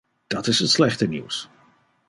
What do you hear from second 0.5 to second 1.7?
het slechte nieuws.